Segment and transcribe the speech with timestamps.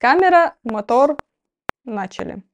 [0.00, 1.16] Камера, мотор,
[1.84, 2.44] начали.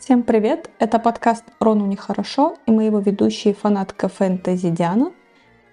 [0.00, 0.70] Всем привет!
[0.80, 5.12] Это подкаст «Рону нехорошо» и мы его ведущие фанатка фэнтези Диана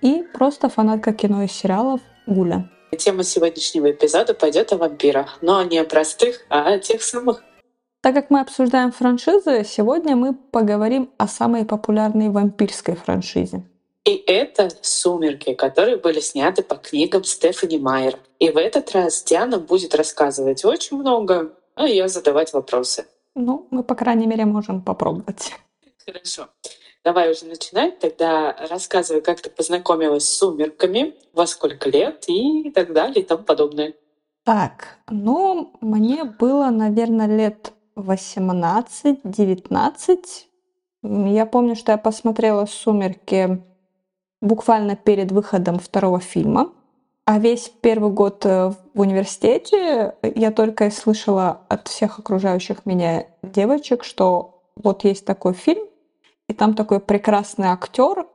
[0.01, 2.69] и просто фанатка кино и сериалов Гуля.
[2.99, 7.43] Тема сегодняшнего эпизода пойдет о вампирах, но не о простых, а о тех самых.
[8.01, 13.63] Так как мы обсуждаем франшизы, сегодня мы поговорим о самой популярной вампирской франшизе.
[14.05, 18.17] И это «Сумерки», которые были сняты по книгам Стефани Майер.
[18.39, 23.05] И в этот раз Диана будет рассказывать очень много, а я задавать вопросы.
[23.35, 25.53] Ну, мы, по крайней мере, можем попробовать.
[26.03, 26.47] Хорошо.
[27.03, 27.99] Давай уже начинать.
[27.99, 33.43] Тогда рассказывай, как ты познакомилась с «Сумерками», во сколько лет и так далее и тому
[33.43, 33.93] подобное.
[34.43, 40.17] Так, ну, мне было, наверное, лет 18-19.
[41.03, 43.61] Я помню, что я посмотрела «Сумерки»
[44.41, 46.71] буквально перед выходом второго фильма.
[47.25, 53.27] А весь первый год э, в университете я только и слышала от всех окружающих меня
[53.43, 55.85] девочек, что вот есть такой фильм,
[56.49, 58.25] и там такой прекрасный актер,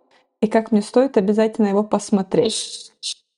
[0.41, 2.93] и как мне стоит обязательно его посмотреть.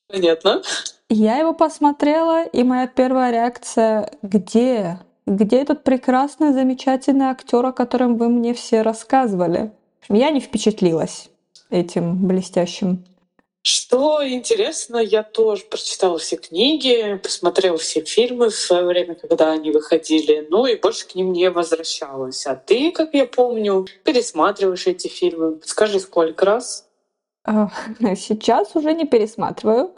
[0.08, 0.62] Понятно.
[1.08, 4.98] Я его посмотрела, и моя первая реакция «Где?
[5.28, 9.72] Где этот прекрасный, замечательный актер, о котором вы мне все рассказывали?
[10.08, 11.28] Я не впечатлилась
[11.68, 13.04] этим блестящим.
[13.60, 19.70] Что интересно, я тоже прочитала все книги, посмотрела все фильмы в свое время, когда они
[19.70, 22.46] выходили, ну и больше к ним не возвращалась.
[22.46, 25.60] А ты, как я помню, пересматриваешь эти фильмы.
[25.62, 26.88] Скажи, сколько раз?
[27.44, 27.68] А,
[28.16, 29.90] сейчас уже не пересматриваю,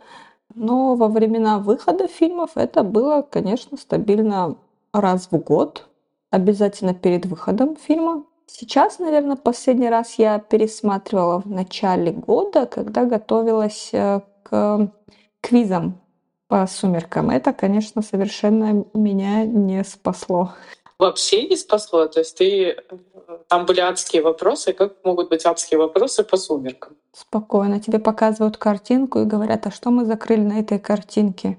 [0.57, 4.57] но во времена выхода фильмов это было, конечно, стабильно
[4.93, 5.89] раз в год,
[6.31, 8.25] обязательно перед выходом фильма.
[8.47, 14.93] Сейчас, наверное, последний раз я пересматривала в начале года, когда готовилась э, к
[15.41, 16.01] квизам
[16.49, 17.31] по сумеркам.
[17.31, 20.53] Это, конечно, совершенно меня не спасло.
[20.99, 22.07] Вообще не спасло?
[22.07, 22.71] То есть ты...
[22.71, 24.73] Э, там были адские вопросы.
[24.73, 26.97] Как могут быть адские вопросы по сумеркам?
[27.13, 27.81] Спокойно.
[27.81, 31.57] Тебе показывают картинку и говорят, а что мы закрыли на этой картинке?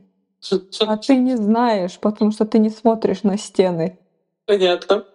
[0.80, 4.00] А ты не знаешь, потому что ты не смотришь на стены.
[4.46, 5.06] Понятно.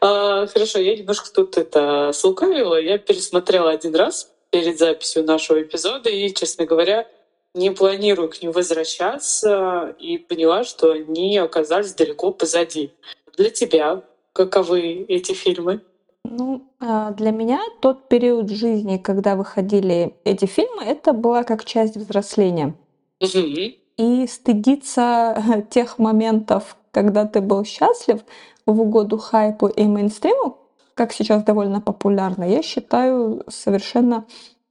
[0.00, 2.80] А, хорошо, я немножко тут это слукавила.
[2.80, 7.06] Я пересмотрела один раз перед записью нашего эпизода и, честно говоря,
[7.54, 12.92] не планирую к ним возвращаться и поняла, что они оказались далеко позади.
[13.36, 15.80] Для тебя каковы эти фильмы?
[16.24, 21.96] Ну, а, для меня тот период жизни, когда выходили эти фильмы, это была как часть
[21.96, 22.74] взросления.
[23.20, 28.20] Угу и стыдиться тех моментов, когда ты был счастлив
[28.66, 30.58] в угоду хайпу и мейнстриму,
[30.94, 34.26] как сейчас довольно популярно, я считаю совершенно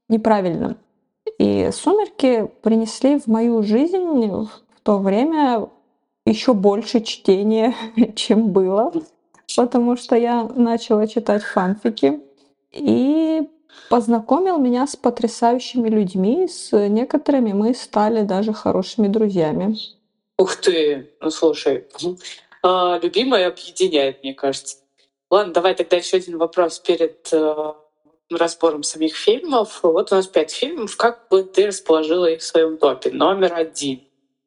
[0.07, 0.77] неправильным.
[1.37, 4.49] И «Сумерки» принесли в мою жизнь в
[4.83, 5.69] то время
[6.25, 7.73] еще больше чтения,
[8.15, 8.91] чем было,
[9.55, 12.21] потому что я начала читать фанфики.
[12.71, 13.49] И
[13.89, 19.77] познакомил меня с потрясающими людьми, с некоторыми мы стали даже хорошими друзьями.
[20.37, 21.85] Ух ты, ну слушай,
[22.63, 24.77] а, любимое объединяет, мне кажется.
[25.29, 27.73] Ладно, давай тогда еще один вопрос перед э,
[28.29, 29.79] разбором самих фильмов.
[29.81, 30.97] Вот у нас пять фильмов.
[30.97, 33.11] Как бы ты расположила их в своем топе?
[33.11, 34.01] Номер один.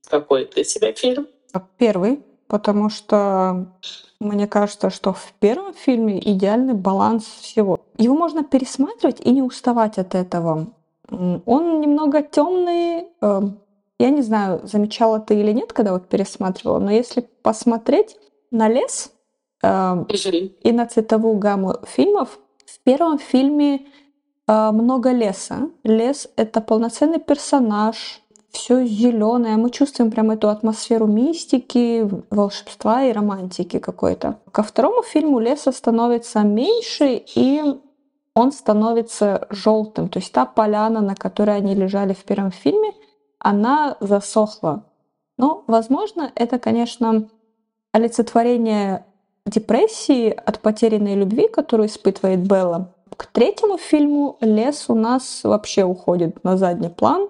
[0.08, 1.26] Какой для тебя фильм?
[1.78, 2.20] Первый,
[2.54, 3.66] потому что
[4.20, 7.80] мне кажется, что в первом фильме идеальный баланс всего.
[7.98, 10.68] Его можно пересматривать и не уставать от этого.
[11.10, 13.08] Он немного темный.
[13.20, 13.58] Эм,
[13.98, 18.16] я не знаю, замечала ты или нет, когда вот пересматривала, но если посмотреть
[18.52, 19.10] на лес
[19.64, 20.04] э,
[20.62, 23.88] и на цветовую гамму фильмов, в первом фильме
[24.46, 25.70] э, много леса.
[25.82, 28.20] Лес— это полноценный персонаж,
[28.54, 29.56] все зеленое.
[29.56, 34.38] Мы чувствуем прям эту атмосферу мистики, волшебства и романтики какой-то.
[34.52, 37.62] Ко второму фильму леса становится меньше, и
[38.34, 40.08] он становится желтым.
[40.08, 42.92] То есть та поляна, на которой они лежали в первом фильме,
[43.38, 44.84] она засохла.
[45.36, 47.28] Но, возможно, это, конечно,
[47.92, 49.04] олицетворение
[49.46, 52.94] депрессии от потерянной любви, которую испытывает Белла.
[53.16, 57.28] К третьему фильму лес у нас вообще уходит на задний план.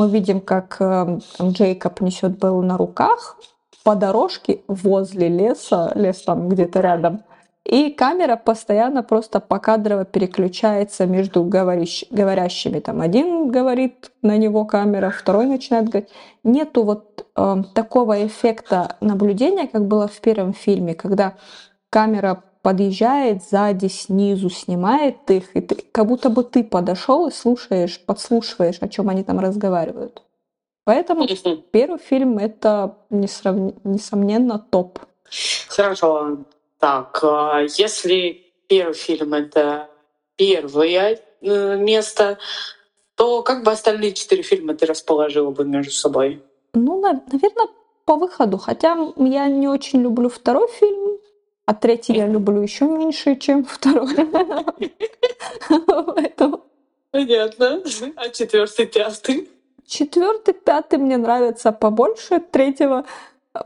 [0.00, 3.36] Мы видим, как э, Джейкоб несет Беллу на руках
[3.84, 7.22] по дорожке возле леса, лес там где-то рядом.
[7.66, 12.06] И камера постоянно просто покадрово переключается между говорящ...
[12.10, 12.80] говорящими.
[12.80, 16.08] Там один говорит на него камера, второй начинает говорить.
[16.44, 21.34] Нету вот э, такого эффекта наблюдения, как было в первом фильме, когда
[21.90, 28.00] камера подъезжает сзади, снизу, снимает их, и ты, как будто бы ты подошел и слушаешь,
[28.00, 30.22] подслушиваешь, о чем они там разговаривают.
[30.84, 31.26] Поэтому
[31.70, 33.56] первый фильм это несрав...
[33.84, 34.98] несомненно топ.
[35.68, 36.38] Хорошо.
[36.78, 39.88] Так, а если первый фильм это
[40.36, 42.38] первое э, место,
[43.14, 46.42] то как бы остальные четыре фильма ты расположила бы между собой?
[46.72, 47.68] Ну, наверное,
[48.04, 48.58] по выходу.
[48.58, 51.19] Хотя я не очень люблю второй фильм,
[51.70, 54.12] а третий я люблю еще меньше, чем второй.
[55.86, 56.64] Поэтому...
[57.12, 57.80] Понятно.
[58.16, 59.48] А четвертый, пятый?
[59.86, 63.04] Четвертый, пятый мне нравится побольше третьего,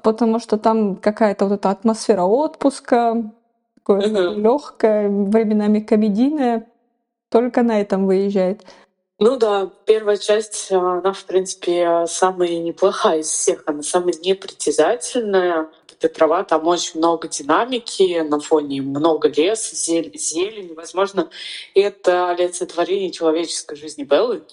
[0.02, 3.32] потому что там какая-то вот эта атмосфера отпуска,
[3.76, 4.34] такое uh-huh.
[4.34, 6.66] легкое, временами комедийное,
[7.30, 8.66] только на этом выезжает.
[9.18, 15.68] Ну да, первая часть, она, в принципе, самая неплохая из всех, она самая непритязательная.
[16.04, 20.74] Ты права, там очень много динамики, на фоне много леса, зелень, зелень.
[20.74, 21.30] Возможно,
[21.74, 24.44] это олицетворение человеческой жизни Беллы.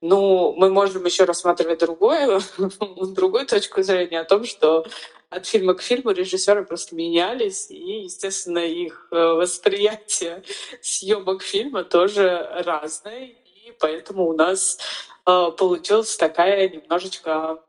[0.00, 2.40] Ну, мы можем еще рассматривать другую,
[3.12, 4.86] другую точку зрения о том, что
[5.28, 10.42] от фильма к фильму режиссеры просто менялись, и, естественно, их э, восприятие
[10.80, 13.34] съемок фильма тоже разное
[13.78, 14.78] поэтому у нас
[15.26, 17.62] э, получилась такая немножечко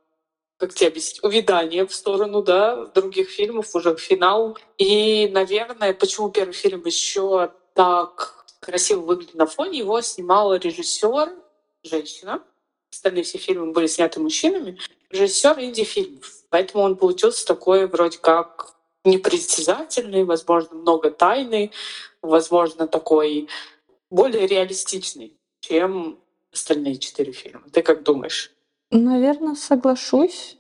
[0.58, 4.58] как тебе объяснить, увядание в сторону да, других фильмов, уже финал.
[4.78, 11.34] И, наверное, почему первый фильм еще так красиво выглядит на фоне, его снимала режиссер,
[11.84, 12.42] женщина.
[12.92, 14.80] Остальные все фильмы были сняты мужчинами.
[15.10, 16.32] Режиссер инди-фильмов.
[16.50, 21.72] Поэтому он получился такой вроде как непритязательный, возможно, много тайны,
[22.22, 23.50] возможно, такой
[24.10, 25.38] более реалистичный
[25.68, 26.20] чем
[26.52, 27.64] остальные четыре фильма.
[27.72, 28.55] Ты как думаешь?
[28.92, 30.58] Наверное, соглашусь,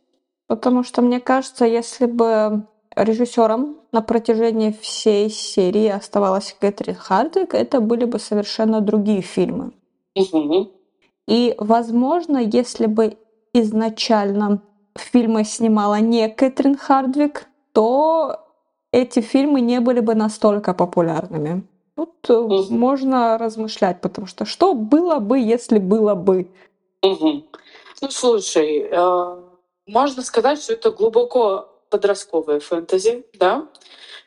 [0.47, 7.81] потому что мне кажется, если бы режиссером на протяжении всей серии оставалась Кэтрин Хардвик, это
[7.81, 9.73] были бы совершенно другие фильмы.
[11.27, 13.17] И, возможно, если бы
[13.53, 14.61] изначально
[14.97, 18.39] фильмы снимала не Кэтрин Хардвик, то
[18.91, 21.63] эти фильмы не были бы настолько популярными.
[21.95, 22.73] Тут угу.
[22.73, 26.49] можно размышлять, потому что что было бы, если было бы?
[28.01, 29.43] Ну, слушай, э,
[29.87, 33.67] можно сказать, что это глубоко подростковое фэнтези, да?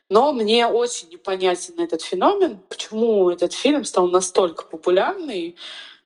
[0.08, 5.56] Но мне очень непонятен этот феномен, почему этот фильм стал настолько популярный.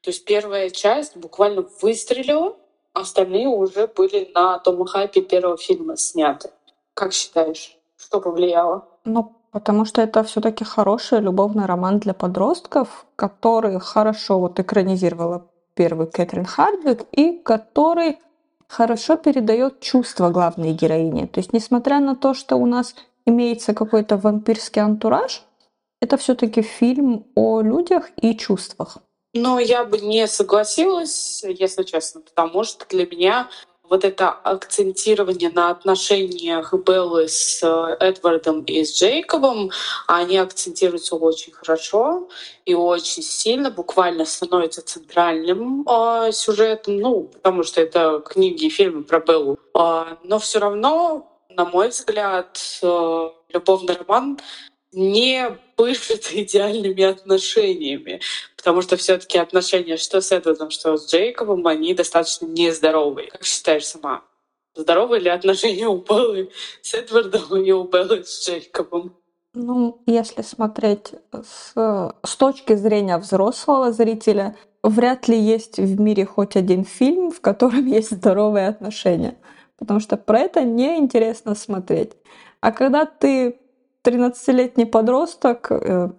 [0.01, 2.57] То есть первая часть буквально выстрелила,
[2.93, 6.51] остальные уже были на том хайпе первого фильма сняты.
[6.95, 8.89] Как считаешь, что повлияло?
[9.05, 16.07] Ну, Потому что это все-таки хороший любовный роман для подростков, который хорошо вот экранизировала первый
[16.07, 18.19] Кэтрин Хардвик и который
[18.69, 21.27] хорошо передает чувства главной героини.
[21.27, 22.95] То есть, несмотря на то, что у нас
[23.27, 25.43] имеется какой-то вампирский антураж,
[26.01, 28.99] это все-таки фильм о людях и чувствах.
[29.35, 33.49] Но я бы не согласилась, если честно, потому что для меня
[33.93, 39.71] вот это акцентирование на отношениях Беллы с э, Эдвардом и с Джейкобом,
[40.07, 42.31] они акцентируются очень хорошо
[42.65, 49.03] и очень сильно, буквально становятся центральным э, сюжетом, ну, потому что это книги и фильмы
[49.03, 49.59] про Беллу.
[49.79, 54.39] Э, но все равно, на мой взгляд, э, любовный роман
[54.93, 58.21] не пышет идеальными отношениями,
[58.57, 63.31] потому что все-таки отношения что с Эдвардом, что с Джейкобом, они достаточно нездоровые.
[63.31, 64.23] Как считаешь сама?
[64.75, 66.51] Здоровые ли отношения у Беллы
[66.81, 69.15] с Эдвардом и у Беллы с Джейкобом?
[69.55, 71.75] Ну, если смотреть с,
[72.25, 77.87] с точки зрения взрослого зрителя, вряд ли есть в мире хоть один фильм, в котором
[77.87, 79.37] есть здоровые отношения.
[79.77, 82.13] Потому что про это неинтересно смотреть.
[82.61, 83.59] А когда ты
[84.05, 86.11] 13-летний подросток, э,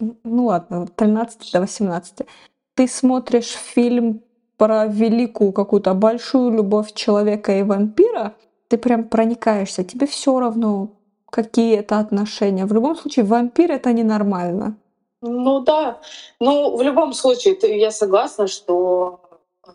[0.00, 2.26] ну ладно, 13 до 18,
[2.74, 4.22] ты смотришь фильм
[4.56, 8.34] про великую какую-то большую любовь человека и вампира,
[8.68, 10.90] ты прям проникаешься, тебе все равно,
[11.30, 12.66] какие это отношения.
[12.66, 14.76] В любом случае, вампир это ненормально.
[15.26, 16.00] Ну да.
[16.38, 19.20] Ну, в любом случае, я согласна, что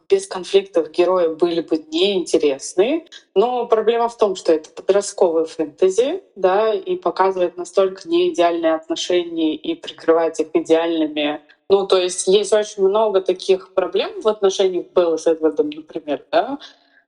[0.10, 3.06] без конфликтов герои были бы неинтересны.
[3.36, 9.76] Но проблема в том, что это подростковый фэнтези, да, и показывает настолько неидеальные отношения и
[9.76, 11.42] прикрывать их идеальными.
[11.70, 16.58] Ну, то есть есть очень много таких проблем в отношениях Беллы с Эдвардом, например, да,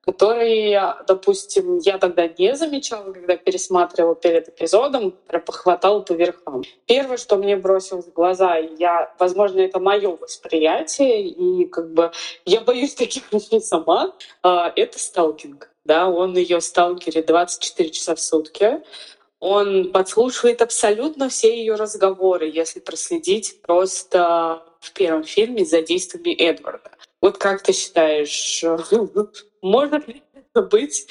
[0.05, 5.15] которые, допустим, я тогда не замечала, когда пересматривала перед эпизодом,
[5.46, 6.63] похватала по верхам.
[6.88, 12.12] Первое, что мне бросилось в глаза, я, возможно, это мое восприятие, и как бы
[12.46, 15.70] я боюсь таких вещей сама, а, это сталкинг.
[15.84, 18.81] Да, он ее сталкерит 24 часа в сутки.
[19.39, 26.91] Он подслушивает абсолютно все ее разговоры, если проследить просто в первом фильме за действиями Эдварда.
[27.22, 28.63] Вот как ты считаешь,
[29.62, 31.08] может ли это быть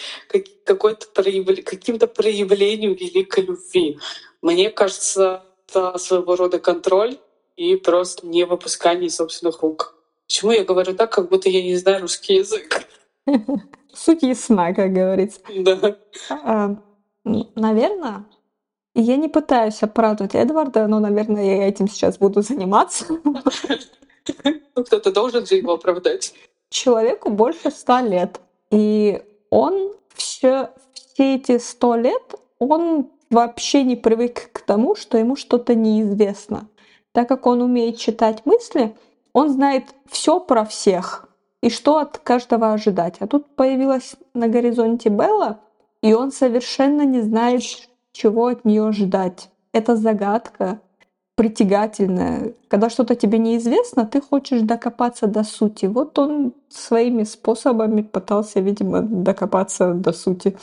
[0.64, 3.98] какой-то проявле, каким-то проявлением великой любви?
[4.42, 7.18] Мне кажется, это своего рода контроль
[7.56, 9.94] и просто не выпускание собственных рук.
[10.26, 12.86] Почему я говорю так, как будто я не знаю русский язык?
[13.92, 15.40] Суть ясна, как говорится.
[15.56, 15.96] Да.
[16.30, 16.76] А,
[17.24, 18.24] наверное,
[18.94, 23.06] я не пытаюсь оправдывать Эдварда, но, наверное, я этим сейчас буду заниматься.
[24.76, 26.34] Ну, кто-то должен же его оправдать.
[26.70, 28.40] Человеку больше ста лет.
[28.70, 35.36] И он все, все эти сто лет, он вообще не привык к тому, что ему
[35.36, 36.68] что-то неизвестно.
[37.12, 38.96] Так как он умеет читать мысли,
[39.32, 41.28] он знает все про всех
[41.62, 43.16] и что от каждого ожидать.
[43.20, 45.60] А тут появилась на горизонте Белла,
[46.02, 47.62] и он совершенно не знает,
[48.12, 49.50] чего от нее ждать.
[49.72, 50.80] Это загадка
[51.36, 52.54] притягательная.
[52.68, 55.86] Когда что-то тебе неизвестно, ты хочешь докопаться до сути.
[55.86, 60.56] Вот он своими способами пытался, видимо, докопаться до сути.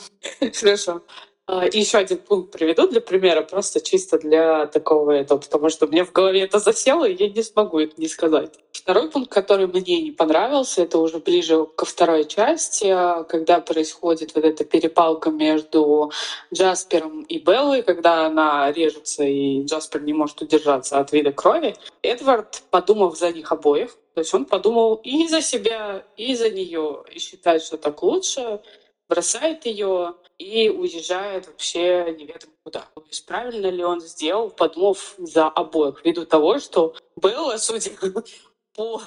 [0.60, 1.02] Хорошо.
[1.50, 5.86] А, и еще один пункт приведу для примера, просто чисто для такого этого, потому что
[5.86, 8.58] мне в голове это засело, и я не смогу это не сказать.
[8.70, 14.34] Второй пункт, который мне не понравился, это уже ближе ко второй части, а, когда происходит
[14.34, 16.12] вот эта перепалка между
[16.52, 21.76] Джаспером и Беллой, когда она режется, и Джаспер не может удержаться от вида крови.
[22.02, 27.04] Эдвард, подумав за них обоих, то есть он подумал и за себя, и за нее,
[27.10, 28.60] и считает, что так лучше,
[29.08, 32.80] бросает ее и уезжает вообще неведомо куда.
[32.94, 37.90] То есть правильно ли он сделал, подумав за обоих, ввиду того, что Белла, судя
[38.76, 39.02] по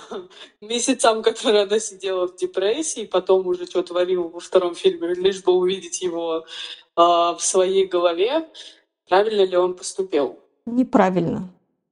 [0.59, 5.53] месяцам, которые она сидела в депрессии, потом уже что творила во втором фильме, лишь бы
[5.53, 6.43] увидеть его э,
[6.95, 8.49] в своей голове,
[9.07, 10.37] правильно ли он поступил?
[10.65, 11.49] Неправильно.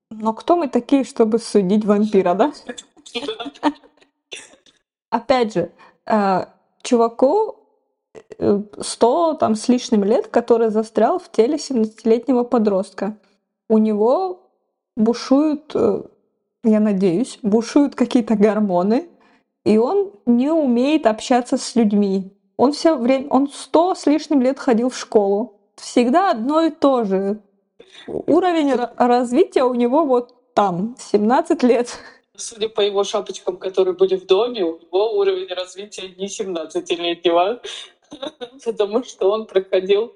[0.10, 2.51] Но кто мы такие, чтобы судить вампира, да?
[5.10, 5.72] Опять же,
[6.05, 6.46] э,
[6.81, 7.59] чуваку
[8.38, 13.18] Э, сто там с лишним лет, который застрял в теле 17-летнего подростка.
[13.68, 14.50] У него
[14.96, 16.04] бушуют, э,
[16.64, 19.10] я надеюсь, бушуют какие-то гормоны,
[19.66, 22.34] и он не умеет общаться с людьми.
[22.58, 25.60] Он все время, он сто с лишним лет ходил в школу.
[25.76, 27.42] Всегда одно и то же.
[28.08, 31.98] Уровень развития у него вот там, 17 лет.
[32.36, 37.62] Судя по его шапочкам, которые были в доме, у него уровень развития не 17-летнего.
[38.66, 40.16] потому что он проходил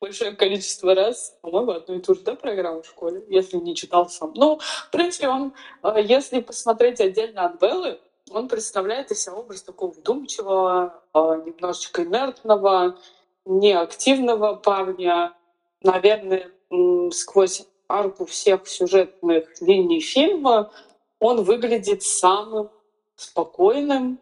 [0.00, 4.08] большое количество раз, по-моему, одну и ту же да, программу в школе, если не читал
[4.08, 4.32] сам.
[4.34, 7.98] Ну, в принципе, он, э, если посмотреть отдельно от Беллы,
[8.30, 12.98] он представляет из себя образ такого вдумчивого, э, немножечко инертного,
[13.44, 15.34] неактивного парня.
[15.82, 16.50] Наверное,
[17.10, 20.70] сквозь арку всех сюжетных линий фильма
[21.18, 22.70] он выглядит самым
[23.16, 24.18] спокойным,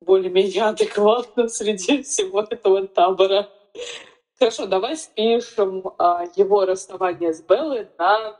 [0.00, 3.50] более-менее адекватно среди всего этого табора.
[4.38, 8.38] Хорошо, давай спишем а, его расставание с Беллой на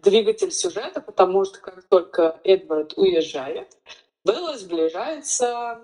[0.00, 3.76] двигатель сюжета, потому что как только Эдвард уезжает,
[4.24, 5.80] Белла сближается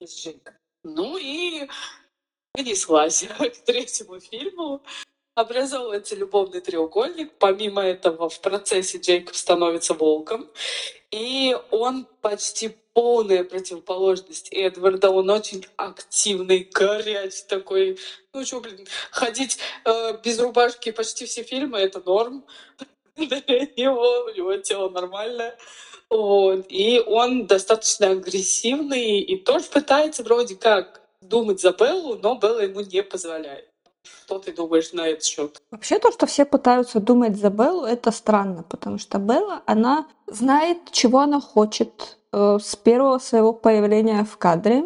[0.00, 0.54] с Джейком.
[0.84, 1.68] Ну и
[2.52, 4.82] понеслась к третьему фильму.
[5.34, 7.32] Образовывается любовный треугольник.
[7.38, 10.50] Помимо этого, в процессе Джейкоб становится волком.
[11.10, 15.10] И он почти полная противоположность Эдварда.
[15.10, 17.96] Он очень активный, горячий такой.
[18.34, 22.44] Ну что, блин, ходить э, без рубашки почти все фильмы— это норм.
[23.16, 25.56] Для него, у него тело нормальное.
[26.10, 26.66] Вот.
[26.70, 32.80] И он достаточно агрессивный и тоже пытается вроде как думать за Беллу, но Белла ему
[32.80, 33.68] не позволяет.
[34.02, 35.62] Что ты думаешь на этот счет?
[35.70, 40.78] Вообще то, что все пытаются думать за Беллу, это странно, потому что Белла, она знает,
[40.90, 44.84] чего она хочет с первого своего появления в кадре.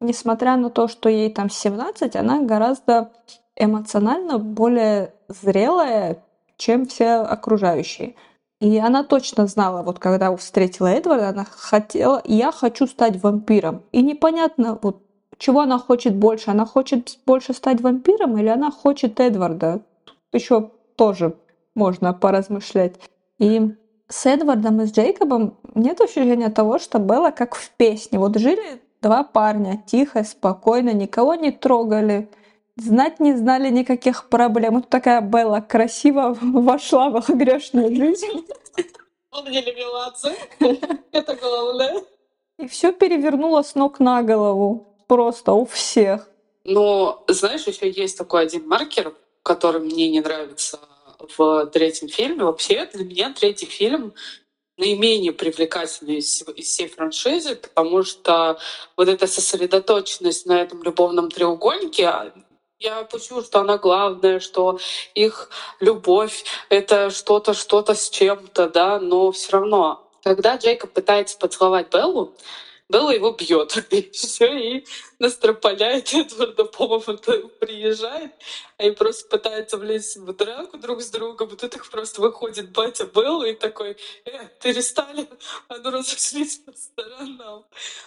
[0.00, 3.12] Несмотря на то, что ей там 17, она гораздо
[3.56, 6.18] эмоционально более зрелая,
[6.56, 8.14] чем все окружающие.
[8.60, 13.82] И она точно знала, вот когда встретила Эдварда, она хотела, я хочу стать вампиром.
[13.90, 15.02] И непонятно, вот
[15.38, 16.50] чего она хочет больше?
[16.50, 19.82] Она хочет больше стать вампиром или она хочет Эдварда?
[20.32, 21.34] Еще тоже
[21.74, 22.94] можно поразмышлять.
[23.40, 23.74] И
[24.08, 28.18] с Эдвардом и с Джейкобом нет ощущения того, что было как в песне.
[28.18, 32.30] Вот жили два парня, тихо, спокойно, никого не трогали,
[32.76, 34.76] знать не знали никаких проблем.
[34.76, 38.46] Вот такая Белла красиво вошла в их грешную жизнь.
[39.30, 40.34] Он не меладзе.
[41.12, 42.02] Это главное.
[42.58, 46.28] И все перевернуло с ног на голову просто у всех.
[46.64, 50.78] Но, знаешь, еще есть такой один маркер, который мне не нравится
[51.36, 52.44] в третьем фильме.
[52.44, 54.14] Вообще, для меня третий фильм
[54.78, 58.58] наименее привлекательный из, из всей франшизы, потому что
[58.96, 62.32] вот эта сосредоточенность на этом любовном треугольнике, а,
[62.78, 64.78] я почему что она главная, что
[65.14, 71.92] их любовь— это что-то, что-то с чем-то, да, но все равно, когда Джейкоб пытается поцеловать
[71.92, 72.34] Беллу,
[72.92, 73.74] Белла его бьет.
[73.90, 74.86] И все, и
[75.18, 78.32] настропаляет Эдварда, по-моему, приезжает,
[78.78, 81.48] и просто пытается влезть в драку друг с другом.
[81.48, 85.26] И тут просто выходит батя Белла и такой, э, перестали,
[85.68, 87.64] а ну разошлись по сторонам.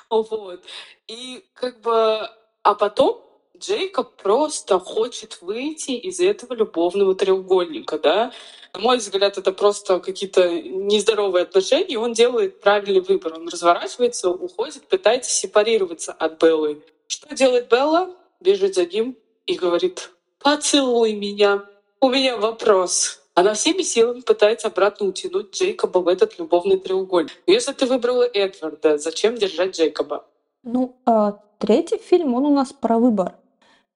[0.10, 0.64] Вот.
[1.08, 2.30] И как бы,
[2.64, 3.25] а потом
[3.60, 8.32] Джейкоб просто хочет выйти из этого любовного треугольника, да.
[8.74, 13.36] На мой взгляд, это просто какие-то нездоровые отношения, он делает правильный выбор.
[13.36, 16.82] Он разворачивается, уходит, пытается сепарироваться от Беллы.
[17.08, 18.10] Что делает Белла?
[18.42, 21.64] Бежит за ним и говорит, поцелуй меня,
[22.02, 23.22] у меня вопрос.
[23.34, 27.34] Она всеми силами пытается обратно утянуть Джейкоба в этот любовный треугольник.
[27.48, 30.26] Если ты выбрала Эдварда, зачем держать Джейкоба?
[30.64, 33.36] Ну, а третий фильм, он у нас про выбор.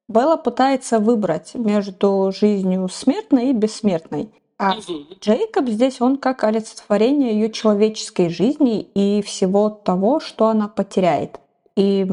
[0.10, 4.34] Белла пытается выбрать между жизнью смертной и бессмертной.
[4.58, 4.76] А
[5.22, 11.40] Джейкоб здесь, он как олицетворение ее человеческой жизни и всего того, что она потеряет.
[11.78, 12.06] И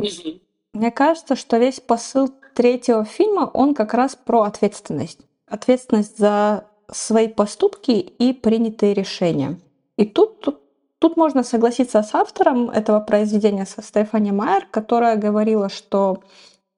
[0.72, 5.20] мне кажется, что весь посыл третьего фильма, он как раз про ответственность.
[5.48, 9.58] Ответственность за свои поступки и принятые решения.
[9.96, 10.60] И тут, тут,
[10.98, 16.22] тут можно согласиться с автором этого произведения, со Стефани Майер, которая говорила, что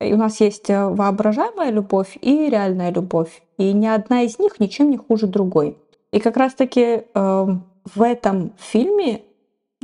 [0.00, 4.90] у нас есть э, воображаемая любовь и реальная любовь и ни одна из них ничем
[4.90, 5.76] не хуже другой.
[6.12, 7.46] И как раз-таки э,
[7.94, 9.22] в этом фильме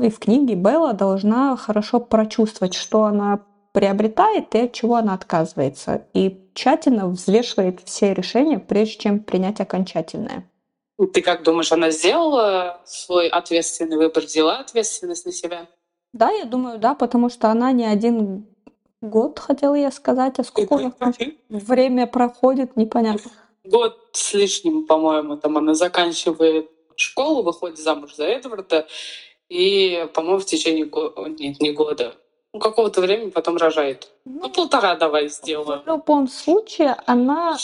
[0.00, 3.40] и в книге Белла должна хорошо прочувствовать, что она
[3.72, 10.48] приобретает и от чего она отказывается, и тщательно взвешивает все решения, прежде чем принять окончательное.
[11.12, 15.66] Ты как думаешь, она сделала свой ответственный выбор, взяла ответственность на себя?
[16.12, 18.46] Да, я думаю, да, потому что она не один
[19.04, 20.92] год, хотела я сказать, а сколько
[21.48, 23.30] время проходит, непонятно
[23.64, 28.86] год с лишним, по-моему, там она заканчивает школу, выходит замуж за Эдварда,
[29.48, 32.14] и, по-моему, в течение года, нет, не года,
[32.52, 34.10] ну, какого-то времени потом рожает.
[34.24, 35.82] Ну, ну, полтора давай сделаем.
[35.82, 37.56] В любом случае, она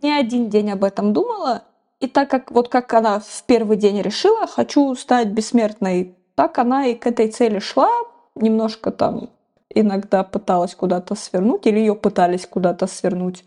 [0.00, 1.64] не один день об этом думала,
[1.98, 6.86] и так как вот как она в первый день решила, хочу стать бессмертной, так она
[6.86, 7.90] и к этой цели шла,
[8.34, 9.30] немножко там
[9.74, 13.44] иногда пыталась куда-то свернуть, или ее пытались куда-то свернуть.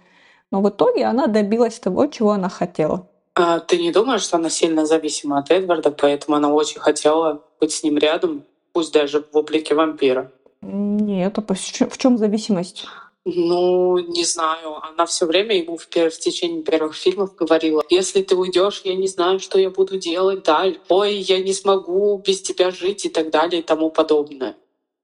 [0.52, 3.08] Но в итоге она добилась того, чего она хотела.
[3.36, 7.72] А ты не думаешь, что она сильно зависима от Эдварда, поэтому она очень хотела быть
[7.72, 10.32] с ним рядом, пусть даже в облике вампира?
[10.62, 12.86] Нет, а в чем зависимость?
[13.26, 14.78] Ну, не знаю.
[14.82, 16.10] Она все время ему в, пер...
[16.10, 20.44] в течение первых фильмов говорила, если ты уйдешь, я не знаю, что я буду делать
[20.44, 20.80] дальше.
[20.90, 24.56] Ой, я не смогу без тебя жить и так далее и тому подобное.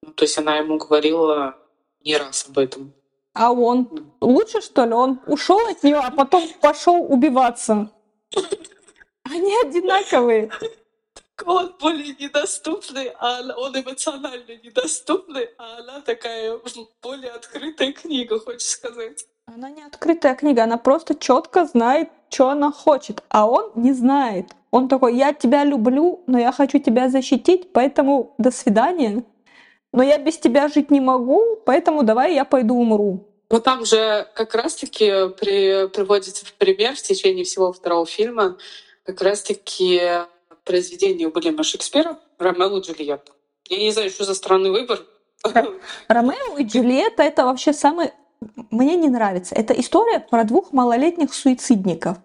[0.05, 1.57] Ну, то есть она ему говорила
[2.01, 2.93] не раз об этом.
[3.33, 4.93] А он лучше, что ли?
[4.93, 7.89] Он ушел от нее, а потом пошел убиваться.
[9.23, 10.51] Они одинаковые.
[11.45, 16.57] Он более недоступный, а он эмоционально недоступный, а она такая
[17.01, 19.25] более открытая книга, хочешь сказать.
[19.47, 24.55] Она не открытая книга, она просто четко знает, что она хочет, а он не знает.
[24.71, 29.23] Он такой, я тебя люблю, но я хочу тебя защитить, поэтому до свидания
[29.95, 33.27] но я без тебя жить не могу, поэтому давай я пойду умру.
[33.49, 38.57] Ну там же как раз-таки при, приводится в пример в течение всего второго фильма
[39.03, 40.01] как раз-таки
[40.65, 43.31] произведение Уильяма Шекспира «Ромео и Джульетта».
[43.69, 44.99] Я не знаю, что за странный выбор.
[46.07, 48.11] Ромео и Джульетта— это вообще самый...
[48.71, 49.55] Мне не нравится.
[49.55, 52.17] Это история про двух малолетних суицидников.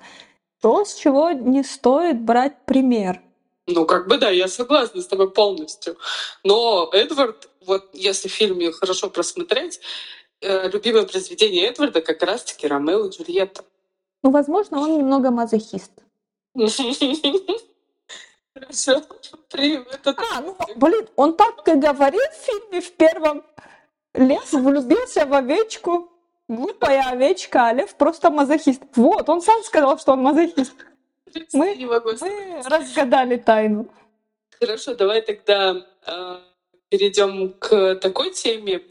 [0.61, 3.23] То, с чего не стоит брать пример.
[3.67, 5.97] Ну, как бы да, я согласна с тобой полностью.
[6.43, 9.81] Но Эдвард вот если фильм хорошо просмотреть,
[10.41, 13.65] э, любимое произведение Эдварда как раз-таки «Ромео и Джульетта».
[14.23, 15.93] Ну, возможно, он немного мазохист.
[18.55, 19.03] Хорошо.
[20.35, 23.45] А, ну, блин, он так и говорит в фильме в первом.
[24.15, 26.09] Лев влюбился в овечку.
[26.49, 28.83] Глупая овечка, а лев просто мазохист.
[28.97, 30.75] Вот, он сам сказал, что он мазохист.
[31.53, 33.89] Мы, мы разгадали тайну.
[34.61, 36.39] Хорошо, давай тогда э,
[36.89, 38.83] перейдем к такой теме.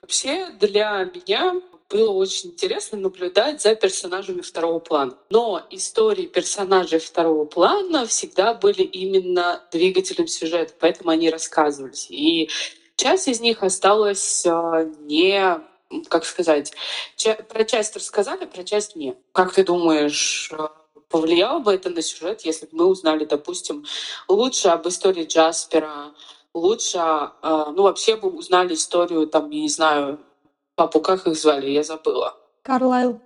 [0.00, 5.16] Вообще для меня было очень интересно наблюдать за персонажами второго плана.
[5.30, 12.10] Но истории персонажей второго плана всегда были именно двигателем сюжета, поэтому они рассказывались.
[12.10, 12.48] И
[12.96, 15.60] часть из них осталась а, не
[16.08, 16.72] как сказать,
[17.50, 19.18] про часть рассказали, про часть нет.
[19.32, 20.50] Как ты думаешь,
[21.12, 23.84] повлияло бы это на сюжет, если бы мы узнали, допустим,
[24.28, 26.12] лучше об истории Джаспера,
[26.54, 30.18] лучше, э, ну, вообще бы узнали историю, там, я не знаю,
[30.74, 32.34] папу, как их звали, я забыла.
[32.62, 33.20] Карлайл.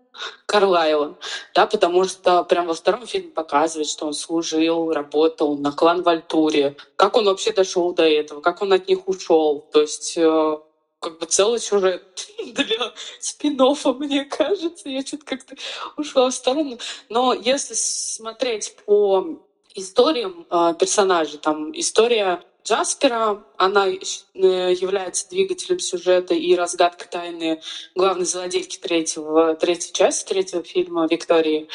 [0.47, 1.15] Карлайла,
[1.55, 6.77] да, потому что прям во втором фильме показывает, что он служил, работал на клан Вальтуре,
[6.97, 10.59] как он вообще дошел до этого, как он от них ушел, то есть э,
[11.01, 13.61] как бы целый сюжет для спин
[13.99, 14.89] мне кажется.
[14.89, 15.57] Я что-то как-то
[15.97, 16.79] ушла в сторону.
[17.09, 19.41] Но если смотреть по
[19.75, 23.97] историям э, персонажей, там история Джаспера, она э,
[24.35, 27.63] является двигателем сюжета и разгадкой тайны
[27.95, 31.69] главной злодейки третьего, третьей части третьего фильма Виктории.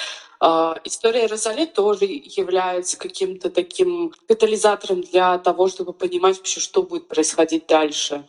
[0.44, 7.08] Uh, история Розали тоже является каким-то таким катализатором для того, чтобы понимать вообще, что будет
[7.08, 8.28] происходить дальше.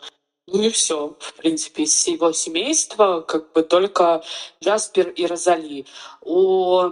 [0.53, 4.23] Ну и все, в принципе, из его семейства как бы только
[4.63, 5.87] Джаспер и Розали.
[6.21, 6.91] У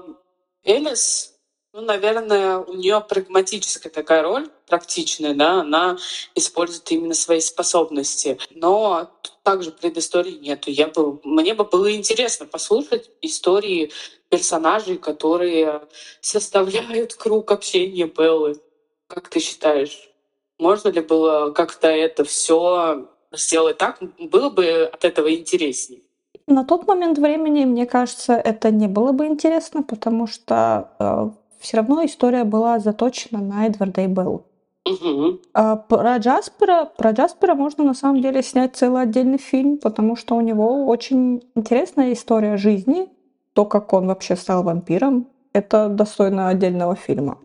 [0.65, 1.35] Элис,
[1.75, 5.99] ну, наверное, у нее прагматическая такая роль, практичная, да, она
[6.35, 8.39] использует именно свои способности.
[8.51, 9.11] Но
[9.43, 10.71] также предыстории нету.
[10.71, 13.93] Я бы, мне бы было интересно послушать истории
[14.31, 15.83] персонажей, которые
[16.23, 18.59] составляют круг общения Беллы.
[19.07, 20.11] Как ты считаешь,
[20.59, 26.01] можно ли было как-то это все сделать так, было бы от этого интереснее.
[26.47, 31.77] На тот момент времени, мне кажется, это не было бы интересно, потому что э, все
[31.77, 34.47] равно история была заточена на Эдварда и Беллу.
[34.87, 35.41] Угу.
[35.55, 40.35] А про Джаспера, про Джаспера можно на самом деле снять целый отдельный фильм, потому что
[40.35, 43.09] у него очень интересная история жизни,
[43.53, 47.39] то, как он вообще стал вампиром, это достойно отдельного фильма.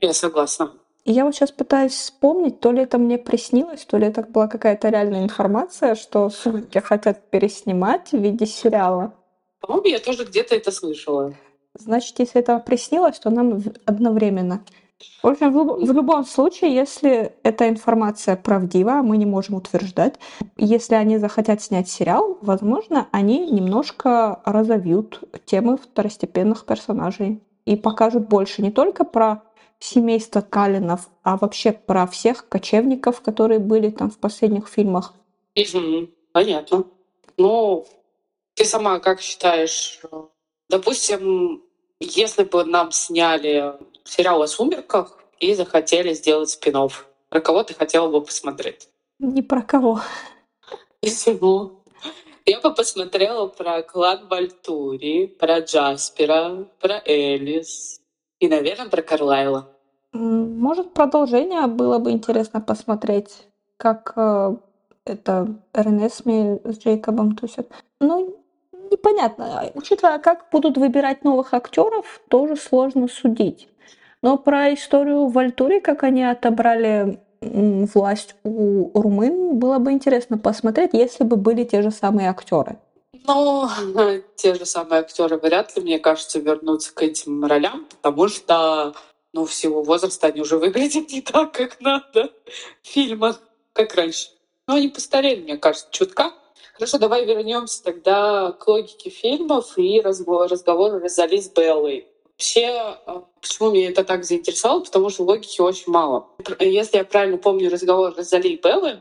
[0.00, 0.72] Я согласна.
[1.06, 4.48] И я вот сейчас пытаюсь вспомнить, то ли это мне приснилось, то ли это была
[4.48, 9.14] какая-то реальная информация, что «Сумерки» хотят переснимать в виде сериала.
[9.60, 11.32] По-моему, я тоже где-то это слышала.
[11.74, 14.64] Значит, если это приснилось, то нам одновременно.
[15.22, 20.14] В общем, в, в любом случае, если эта информация правдива, мы не можем утверждать,
[20.56, 28.60] если они захотят снять сериал, возможно, они немножко разовьют темы второстепенных персонажей и покажут больше
[28.60, 29.42] не только про
[29.78, 35.14] семейство Калинов, а вообще про всех кочевников, которые были там в последних фильмах.
[35.56, 36.84] Угу, понятно.
[37.36, 37.86] Ну,
[38.54, 40.00] ты сама как считаешь,
[40.68, 41.62] допустим,
[42.00, 46.88] если бы нам сняли сериал о сумерках и захотели сделать спин
[47.28, 48.88] про кого ты хотела бы посмотреть?
[49.18, 50.00] Ни про кого.
[51.00, 51.82] Почему?
[52.44, 58.00] Я бы посмотрела про клан Вальтури, про Джаспера, про Элис,
[58.46, 59.68] и, наверное, про Карлайла.
[60.12, 64.56] Может, продолжение было бы интересно посмотреть, как э,
[65.04, 67.66] это Ренесми с Джейкобом тусят.
[68.00, 68.36] Ну,
[68.90, 69.70] непонятно.
[69.74, 73.68] Учитывая, как будут выбирать новых актеров, тоже сложно судить.
[74.22, 80.94] Но про историю в Альтуре, как они отобрали власть у румын, было бы интересно посмотреть,
[80.94, 82.78] если бы были те же самые актеры.
[83.24, 83.68] Ну,
[84.36, 88.94] те же самые актеры вряд ли, мне кажется, вернутся к этим ролям, потому что,
[89.32, 92.32] ну, в силу возраста они уже выглядят не так, как надо
[92.82, 93.40] в фильмах,
[93.72, 94.28] как раньше.
[94.66, 96.32] Но они постарели, мне кажется, чутка.
[96.74, 102.06] Хорошо, давай вернемся тогда к логике фильмов и разговор, разговору Розали с Беллой.
[102.38, 104.80] Вообще, а, почему меня это так заинтересовало?
[104.80, 106.28] Потому что логики очень мало.
[106.60, 109.00] Если я правильно помню разговор Розали и Беллы,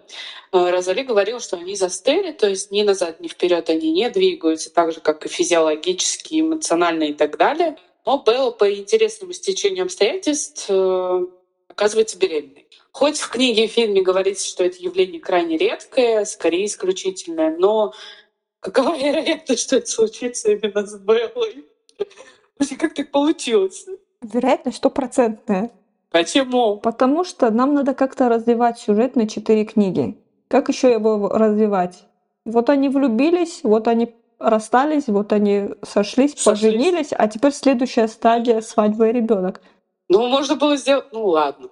[0.53, 4.73] а, Розали говорила, что они застыли, то есть ни назад, ни вперед они не двигаются,
[4.73, 7.77] так же, как и физиологически, эмоционально и так далее.
[8.05, 11.25] Но Белла по интересному стечению обстоятельств э,
[11.67, 12.67] оказывается беременной.
[12.93, 17.93] Хоть в книге и фильме говорится, что это явление крайне редкое, скорее исключительное, но
[18.61, 21.65] какова вероятность, что это случится именно с Беллой?
[22.57, 23.85] Вообще, как так получилось?
[24.21, 25.71] Вероятность стопроцентная.
[26.11, 26.77] Почему?
[26.77, 30.17] Потому что нам надо как-то развивать сюжет на четыре книги.
[30.47, 32.05] Как еще его развивать?
[32.45, 38.61] Вот они влюбились, вот они расстались, вот они сошлись, сошлись, поженились, а теперь следующая стадия
[38.61, 39.61] свадьба и ребенок.
[40.07, 41.05] Ну, можно было сделать.
[41.11, 41.69] Ну ладно.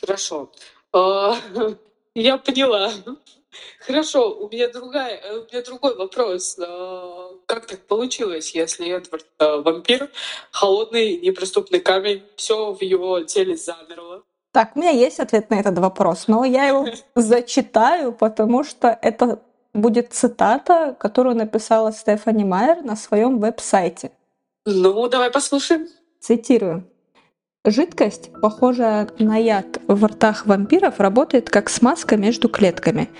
[0.00, 0.50] Хорошо.
[0.92, 1.36] А,
[2.14, 2.90] я поняла.
[3.80, 6.58] Хорошо, у меня другая, э, у меня другой вопрос.
[6.58, 10.10] А, как так получилось, если Эдвард э, вампир,
[10.50, 14.22] холодный неприступный камень, все в его теле замерло?
[14.52, 19.42] Так, у меня есть ответ на этот вопрос, но я его зачитаю, потому что это
[19.74, 24.10] будет цитата, которую написала Стефани Майер на своем веб-сайте.
[24.64, 25.86] Ну, давай послушаем.
[26.20, 26.90] Цитирую.
[27.68, 33.10] Жидкость, похожая на яд в ртах вампиров, работает как смазка между клетками,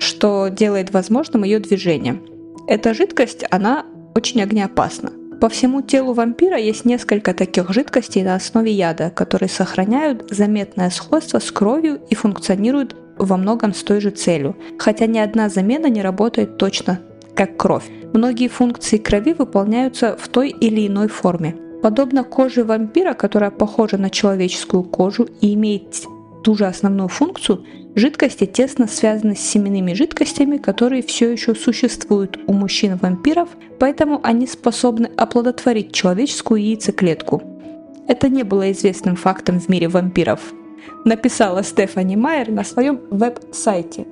[0.00, 2.20] что делает возможным ее движение.
[2.66, 3.86] Эта жидкость, она
[4.16, 5.12] очень огнеопасна.
[5.40, 11.38] По всему телу вампира есть несколько таких жидкостей на основе яда, которые сохраняют заметное сходство
[11.38, 16.02] с кровью и функционируют во многом с той же целью, хотя ни одна замена не
[16.02, 16.98] работает точно
[17.36, 17.88] как кровь.
[18.12, 21.56] Многие функции крови выполняются в той или иной форме.
[21.82, 26.04] Подобно коже вампира, которая похожа на человеческую кожу и имеет
[26.44, 27.64] ту же основную функцию,
[27.96, 33.48] жидкости тесно связаны с семенными жидкостями, которые все еще существуют у мужчин-вампиров,
[33.80, 37.42] поэтому они способны оплодотворить человеческую яйцеклетку.
[38.06, 40.40] Это не было известным фактом в мире вампиров,
[41.04, 44.06] написала Стефани Майер на своем веб-сайте.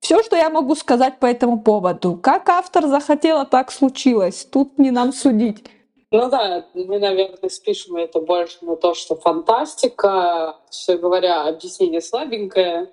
[0.00, 2.16] Все, что я могу сказать по этому поводу.
[2.16, 4.44] Как автор захотела, так случилось.
[4.50, 5.64] Тут не нам судить.
[6.12, 12.92] Ну да, мы, наверное, спишем это больше на то, что фантастика, все говоря, объяснение слабенькое,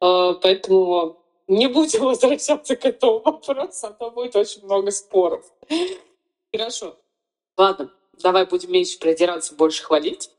[0.00, 5.44] э, поэтому не будем возвращаться к этому вопросу, а то будет очень много споров.
[6.54, 6.94] Хорошо.
[7.56, 7.90] Ладно,
[8.22, 10.30] давай будем меньше придираться, больше хвалить.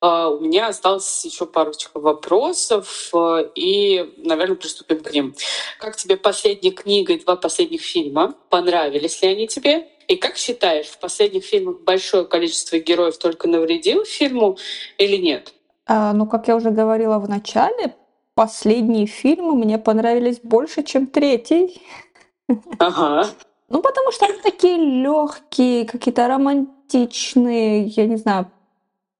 [0.00, 5.34] Э, у меня осталось еще парочка вопросов, э, и, наверное, приступим к ним.
[5.78, 8.34] Как тебе последняя книга и два последних фильма?
[8.48, 9.90] Понравились ли они тебе?
[10.08, 14.56] И как считаешь, в последних фильмах большое количество героев только навредило фильму
[14.98, 15.52] или нет?
[15.86, 17.94] А, ну, как я уже говорила в начале,
[18.34, 21.80] последние фильмы мне понравились больше, чем третий.
[22.78, 23.26] Ага.
[23.68, 28.48] Ну, потому что они такие легкие, какие-то романтичные, я не знаю.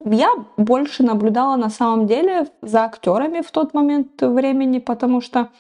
[0.05, 5.51] Я больше наблюдала на самом деле за актерами в тот момент времени, потому что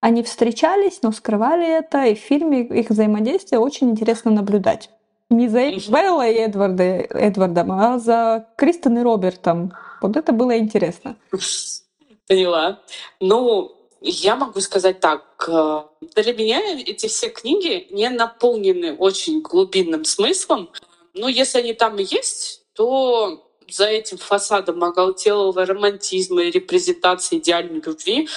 [0.00, 4.90] они встречались, но скрывали это, и в фильме их взаимодействие очень интересно наблюдать.
[5.30, 9.72] Не за Белла и Эдварда, Эдвардом, а за Кристен и Робертом.
[10.00, 11.16] Вот это было интересно.
[12.26, 12.80] Поняла.
[13.20, 15.24] Ну, я могу сказать так.
[15.48, 20.70] Э, для меня эти все книги не наполнены очень глубинным смыслом.
[21.14, 27.82] Но если они там и есть, то за этим фасадом оголтелого романтизма и репрезентации идеальной
[27.84, 28.28] любви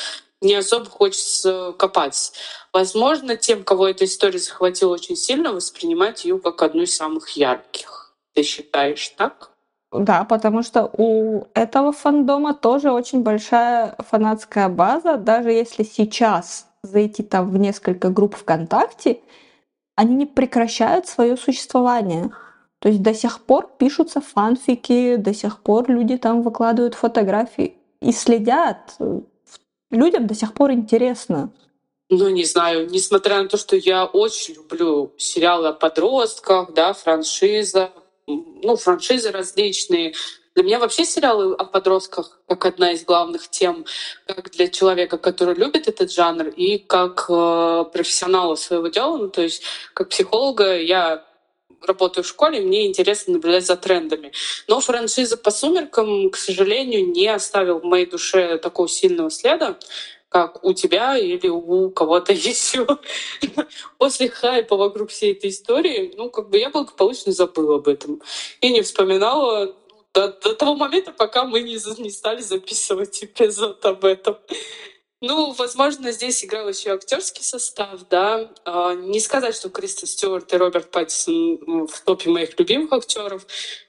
[0.42, 2.34] не особо хочется копать.
[2.74, 8.16] Возможно, тем, кого эта история захватила очень сильно, воспринимать ее как одну из самых ярких.
[8.34, 9.52] Ты считаешь так?
[9.92, 15.18] Да, потому что у этого фандома тоже очень большая фанатская база.
[15.18, 19.20] Даже если сейчас зайти там в несколько групп ВКонтакте,
[19.96, 22.32] они не прекращают свое существование.
[22.80, 28.12] То есть до сих пор пишутся фанфики, до сих пор люди там выкладывают фотографии и
[28.12, 28.96] следят
[29.92, 31.52] людям до сих пор интересно.
[32.10, 37.92] Ну, не знаю, несмотря на то, что я очень люблю сериалы о подростках, да, франшиза,
[38.28, 40.14] ну, франшизы различные.
[40.54, 43.86] Для меня вообще сериалы о подростках как одна из главных тем,
[44.28, 49.42] как для человека, который любит этот жанр, и как э, профессионала своего дела, ну, то
[49.42, 51.26] есть как психолога я
[51.86, 54.32] работаю в школе, мне интересно наблюдать за трендами.
[54.68, 59.78] Но франшиза по «Сумеркам», к сожалению, не оставил в моей душе такого сильного следа,
[60.30, 62.88] как у тебя или у кого-то еще.
[63.98, 68.22] После хайпа вокруг всей этой истории, ну, как бы я благополучно забыла об этом
[68.62, 69.76] и не вспоминала
[70.14, 74.38] до, до того момента, пока мы не, не стали записывать эпизод об этом.
[75.24, 78.50] Ну, возможно, здесь играл еще актерский состав, да.
[78.66, 83.46] А, не сказать, что Кристен Стюарт и Роберт Паттисон в топе моих любимых актеров,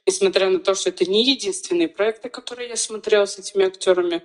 [0.06, 4.22] несмотря на то, что это не единственные проекты, которые я смотрела с этими актерами.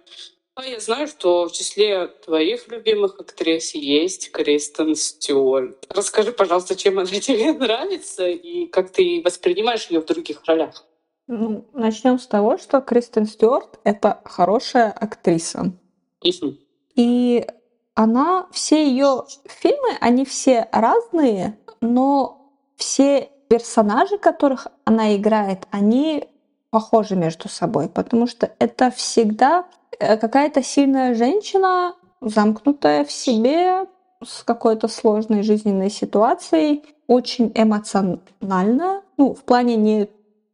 [0.55, 5.85] А я знаю, что в числе твоих любимых актрис есть Кристен Стюарт.
[5.87, 10.83] Расскажи, пожалуйста, чем она тебе нравится и как ты воспринимаешь ее в других ролях.
[11.27, 15.73] Ну, начнем с того, что Кристен Стюарт— это хорошая актриса.
[16.21, 16.66] Угу.
[16.97, 17.47] И
[17.95, 26.27] она, все ее фильмы, они все разные, но все персонажи, которых она играет, они
[26.69, 29.65] похожи между собой, потому что это всегда
[29.99, 33.85] э, какая-то сильная женщина, замкнутая в себе,
[34.23, 40.09] с какой-то сложной жизненной ситуацией, очень эмоционально, ну, в плане не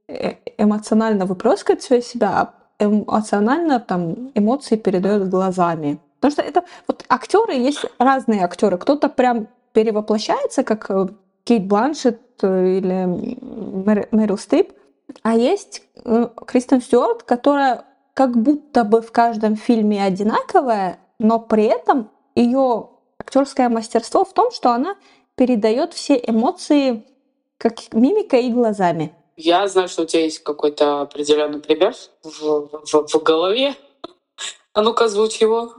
[0.07, 5.99] э, эмоционально выплескивает себя, а эмоционально там эмоции передает глазами.
[6.23, 8.77] Потому что это вот актеры есть разные актеры.
[8.77, 11.07] Кто-то прям перевоплощается, как э,
[11.43, 14.71] Кейт Бланшет э, или Мэрил Стрип,
[15.21, 17.83] а есть э, Кристен Стюарт, которая
[18.13, 24.49] как будто бы в каждом фильме одинаковая, но при этом ее актерское мастерство в том,
[24.51, 24.95] что она
[25.35, 27.05] передает все эмоции
[27.57, 29.13] как мимикой и глазами.
[29.35, 33.75] Я знаю, что у тебя есть какой-то определенный пример в, в, в голове.
[34.71, 35.73] А ну-ка, озвучь его.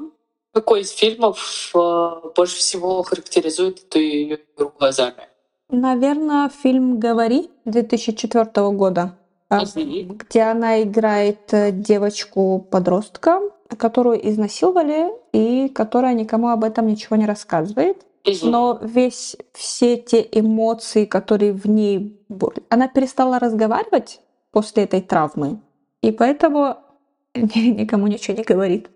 [0.55, 5.27] Какой из фильмов э, больше всего характеризует эту ее игру глазами?
[5.69, 9.17] Наверное, фильм «Говори» 2004 года,
[9.49, 10.17] а, Мгм.
[10.17, 13.41] где она играет э, девочку-подростка,
[13.77, 18.07] которую изнасиловали и которая никому об этом ничего не рассказывает.
[18.43, 24.21] Но весь все те эмоции, которые в ней были, она перестала разговаривать
[24.53, 25.59] после этой травмы,
[26.01, 26.77] и поэтому
[27.35, 28.89] ни- никому ничего не говорит.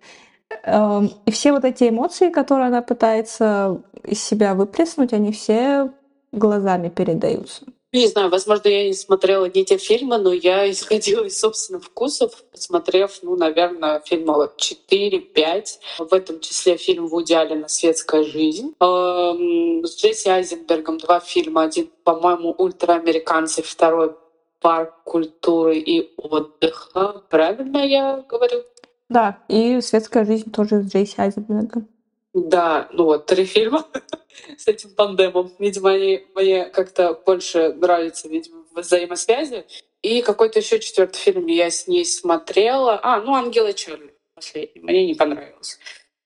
[0.64, 5.92] Эм, И все вот эти эмоции, которые она пытается из себя выплеснуть, они все
[6.32, 7.64] глазами передаются.
[7.90, 12.44] Не знаю, возможно, я не смотрела не те фильмы, но я исходила из собственных вкусов,
[12.52, 15.64] посмотрев, ну, наверное, фильмов 4-5.
[15.98, 18.74] В этом числе фильм Вуди Аллена «Светская жизнь».
[18.80, 21.62] Эм, С Джесси Айзенбергом два фильма.
[21.62, 24.14] Один, по-моему, «Ультраамериканцы», второй
[24.60, 27.22] «Парк культуры и отдыха».
[27.30, 28.64] Правильно я говорю?
[29.08, 31.88] Да, и «Светская жизнь» тоже с Джейси Айзенбергом.
[32.34, 33.86] Да, ну вот, три фильма
[34.58, 35.52] с этим тандемом.
[35.58, 39.66] Видимо, они мне как-то больше нравятся, видимо, взаимосвязи.
[40.02, 43.00] И какой-то еще четвертый фильм я с ней смотрела.
[43.02, 44.80] А, ну, «Ангелы Чарли» последний.
[44.82, 45.78] Мне не понравился.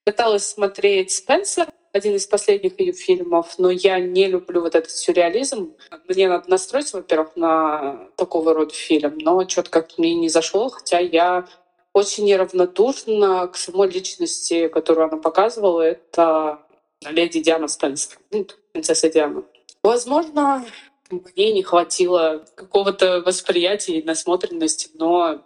[0.04, 5.74] Пыталась смотреть «Спенсер», один из последних ее фильмов, но я не люблю вот этот сюрреализм.
[6.08, 10.98] Мне надо настроиться, во-первых, на такого рода фильм, но что-то как мне не зашло, хотя
[10.98, 11.46] я
[11.92, 15.82] очень неравнодушна к самой личности, которую она показывала.
[15.82, 16.60] Это
[17.02, 19.44] леди Диана Спенсер, ну, принцесса Диана.
[19.82, 20.64] Возможно,
[21.10, 25.42] мне не хватило какого-то восприятия и насмотренности, но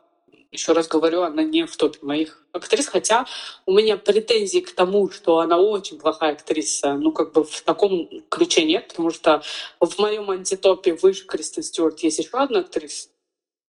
[0.52, 3.26] еще раз говорю, она не в топе моих актрис, хотя
[3.66, 8.09] у меня претензий к тому, что она очень плохая актриса, ну как бы в таком
[8.28, 9.42] ключе нет, потому что
[9.80, 13.09] в моем антитопе выше Кристен Стюарт есть еще одна актриса,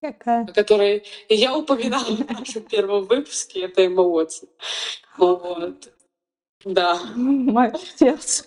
[0.01, 0.43] Какая?
[0.45, 4.49] о которой я упоминала в нашем первом выпуске, это Уотсон.
[5.17, 5.89] Вот.
[6.63, 6.99] Да.
[7.97, 8.45] Сердце.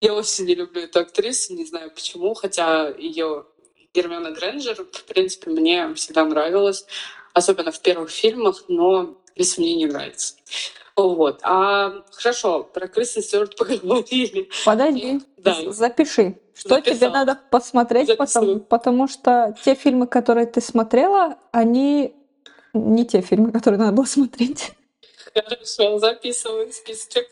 [0.00, 3.44] Я очень не люблю эту актрису, не знаю почему, хотя ее
[3.92, 6.86] Гермиона Грэнджер, в принципе, мне всегда нравилась,
[7.34, 10.36] особенно в первых фильмах, но здесь мне не нравится.
[10.96, 11.40] Вот.
[11.42, 14.48] А хорошо, про Кристен Стюарт поговорили.
[14.64, 15.70] Подожди, Да.
[15.72, 16.36] запиши.
[16.60, 17.12] Что тебе Записала.
[17.14, 18.60] надо посмотреть, потому, Записываю.
[18.60, 22.14] потому что те фильмы, которые ты смотрела, они
[22.74, 24.72] не те фильмы, которые надо было смотреть.
[25.34, 27.26] Хорошо, записываю списочек.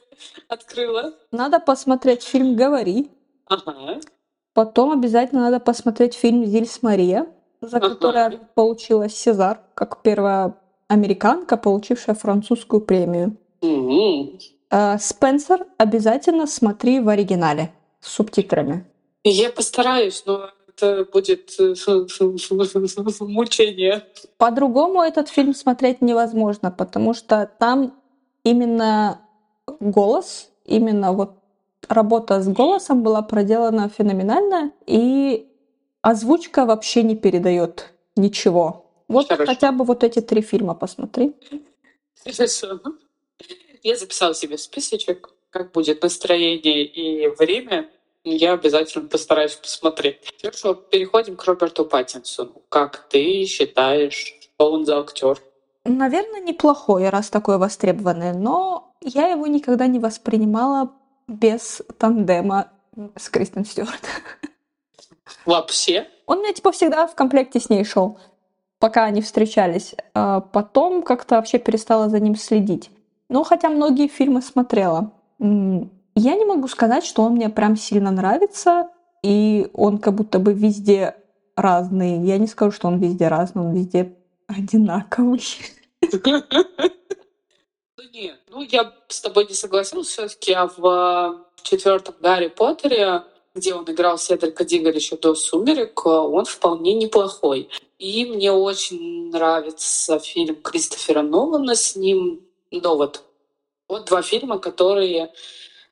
[0.48, 1.12] Открыла.
[1.30, 3.10] Надо посмотреть фильм «Говори»,
[3.46, 4.00] Ага.
[4.54, 7.26] потом обязательно надо посмотреть фильм «Зильс Мария»,
[7.60, 7.90] за Ага.
[7.90, 10.54] который получила Сезар, как первая
[10.88, 13.36] американка, получившая французскую премию.
[14.70, 18.84] А, Спенсер обязательно смотри в оригинале с субтитрами.
[19.24, 21.74] Я постараюсь, но это будет э,
[23.20, 24.04] мучение.
[24.36, 27.94] По-другому этот фильм смотреть невозможно, потому что там
[28.44, 29.20] именно
[29.80, 31.38] голос, именно вот
[31.88, 35.48] работа с голосом была проделана феноменально, и
[36.02, 38.86] озвучка вообще не передает ничего.
[39.08, 39.52] Вот Хорошо.
[39.52, 41.34] хотя бы вот эти три фильма посмотри.
[42.24, 42.80] Хорошо.
[43.82, 47.88] Я записала себе списочек, как будет настроение и время.
[48.36, 50.18] Я обязательно постараюсь посмотреть.
[50.42, 52.62] Хорошо, переходим к Роберту Паттинсону.
[52.68, 55.40] Как ты считаешь, что он за актер?
[55.84, 60.92] Наверное, неплохой, раз такой востребованный, но я его никогда не воспринимала
[61.26, 62.70] без тандема
[63.16, 64.02] с Кристен Стюарт.
[65.46, 66.06] Вообще?
[66.26, 68.18] Он мне типа всегда в комплекте с ней шел,
[68.78, 69.94] пока они встречались.
[70.12, 72.90] А потом как-то вообще перестала за ним следить.
[73.30, 75.12] Ну, хотя многие фильмы смотрела.
[76.20, 78.88] Я не могу сказать, что он мне прям сильно нравится,
[79.22, 81.14] и он как будто бы везде
[81.54, 82.18] разный.
[82.26, 84.16] Я не скажу, что он везде разный, он везде
[84.48, 85.44] одинаковый.
[86.12, 86.42] Ну
[88.12, 93.22] нет, ну я с тобой не согласилась все-таки, а в четвертом Гарри Поттере,
[93.54, 97.68] где он играл Седрика Диггера еще до «Сумерек», он вполне неплохой.
[98.00, 102.40] И мне очень нравится фильм Кристофера Нолана с ним
[102.72, 103.22] «Довод».
[103.88, 105.32] Вот два фильма, которые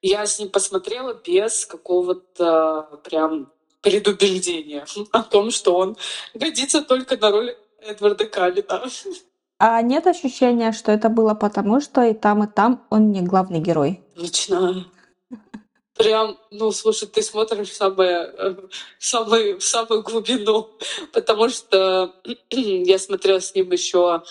[0.08, 5.96] я с ним посмотрела без какого-то прям предубеждения о том, что он
[6.34, 8.84] годится только на роль Эдварда Каллина.
[9.58, 13.60] А нет ощущения, что это было потому, что и там, и там он не главный
[13.60, 14.02] герой?
[14.14, 14.86] Точно.
[15.94, 18.30] Прям, ну, слушай, ты смотришь в самое,
[18.98, 20.68] в самую, в самую глубину,
[21.12, 22.14] потому что
[22.50, 24.22] я смотрела с ним еще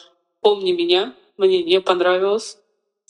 [0.41, 2.59] «Помни меня», мне не понравилось,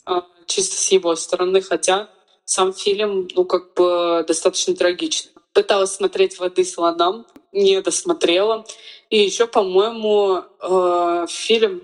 [0.06, 2.08] а, чисто с его стороны, хотя
[2.46, 5.32] сам фильм, ну, как бы достаточно трагичный.
[5.52, 8.64] Пыталась смотреть «Воды слонам», не досмотрела.
[9.10, 11.82] И еще, по-моему, э, фильм...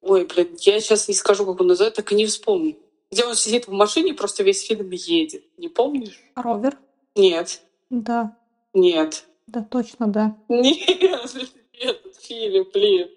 [0.00, 2.76] Ой, блин, я сейчас не скажу, как он называется, так и не вспомню.
[3.10, 5.44] Где он сидит в машине, просто весь фильм едет.
[5.58, 6.18] Не помнишь?
[6.34, 6.78] Ровер?
[7.14, 7.60] Нет.
[7.90, 8.36] Да.
[8.72, 9.24] Нет.
[9.46, 10.36] Да, точно, да.
[10.48, 11.34] Нет,
[11.72, 13.10] этот фильм, блин.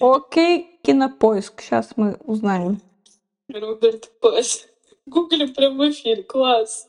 [0.00, 1.62] Окей, кинопоиск.
[1.62, 2.80] Сейчас мы узнаем.
[3.48, 4.68] Роберт Паттинсон.
[5.06, 6.24] Гуглим прямой эфир.
[6.24, 6.88] Класс.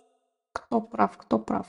[0.54, 1.68] Кто прав, кто прав.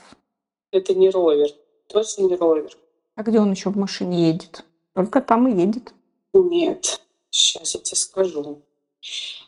[0.71, 1.49] Это не ровер.
[1.87, 2.75] Точно не ровер.
[3.15, 4.65] А где он еще в машине едет?
[4.95, 5.93] Только там и едет.
[6.33, 7.01] Нет.
[7.29, 8.61] Сейчас я тебе скажу.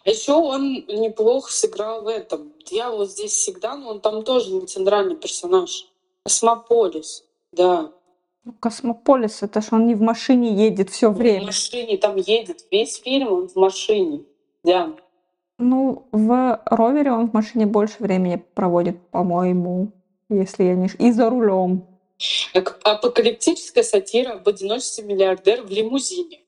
[0.06, 2.54] А еще он неплохо сыграл в этом.
[2.66, 5.88] Дьявол здесь всегда, но он там тоже не центральный персонаж.
[6.24, 7.24] Космополис.
[7.52, 7.92] Да.
[8.44, 11.48] Ну, Космополис, это ж он не в машине едет все время.
[11.48, 12.66] машине там едет.
[12.72, 14.24] Весь фильм он в машине.
[14.64, 14.96] Да.
[15.62, 19.92] Ну, в ровере он в машине больше времени проводит, по-моему,
[20.28, 20.90] если я не...
[20.98, 21.86] И за рулем.
[22.56, 26.40] Ак- Апокалиптическая сатира об одиночестве миллиардера в лимузине.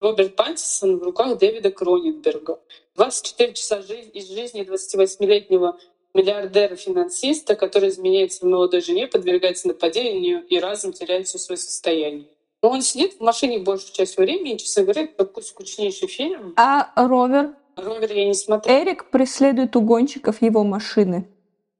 [0.00, 2.58] Роберт Паттинсон в руках Дэвида Кроненберга.
[2.94, 5.76] 24 часа из жизни 28-летнего
[6.14, 12.28] миллиардера-финансиста, который изменяет своей молодой жене, подвергается нападению и разом теряет все свое состояние.
[12.62, 16.54] Но он сидит в машине большую часть времени, и, честно говоря, это такой скучнейший фильм.
[16.56, 18.78] А ровер Ровер я не смотрела.
[18.78, 21.28] Эрик преследует угонщиков его машины.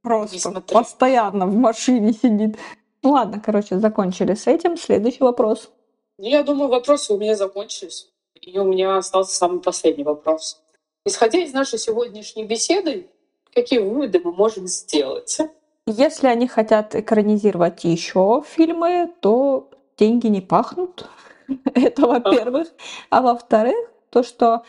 [0.02, 0.82] Просто смотрела.
[0.82, 2.58] постоянно в машине сидит.
[3.02, 4.76] Ну ладно, короче, закончили с этим.
[4.76, 5.70] Следующий вопрос.
[6.18, 8.10] Ну, Я думаю, вопросы у меня закончились.
[8.40, 10.62] И у меня остался самый последний вопрос.
[11.04, 13.06] Исходя из нашей сегодняшней беседы,
[13.54, 15.38] какие выводы мы можем сделать?
[15.86, 21.08] Если они хотят экранизировать еще фильмы, то деньги не пахнут.
[21.74, 22.68] Это во-первых.
[23.08, 23.76] А во-вторых,
[24.10, 24.64] то, что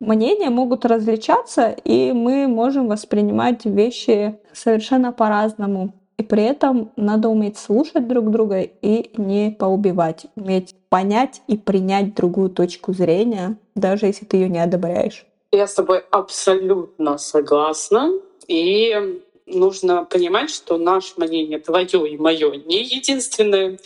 [0.00, 5.94] мнения могут различаться, и мы можем воспринимать вещи совершенно по-разному.
[6.18, 10.26] И при этом надо уметь слушать друг друга и не поубивать.
[10.34, 15.24] Уметь понять и принять другую точку зрения, даже если ты ее не одобряешь.
[15.52, 18.10] Я с тобой абсолютно согласна.
[18.48, 23.78] И нужно понимать, что наше мнение, твое и мое, не единственное,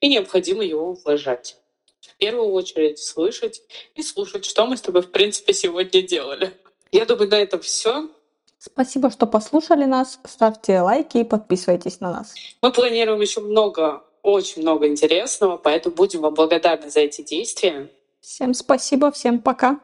[0.00, 1.56] и необходимо его уважать.
[2.20, 3.62] Первую очередь слышать
[3.94, 6.52] и слушать, что мы с тобой, в принципе, сегодня делали.
[6.92, 8.10] Я думаю, на этом все.
[8.58, 10.20] Спасибо, что послушали нас.
[10.24, 12.34] Ставьте лайки и подписывайтесь на нас.
[12.60, 17.88] Мы планируем еще много, очень много интересного, поэтому будем вам благодарны за эти действия.
[18.20, 19.80] Всем спасибо, всем пока.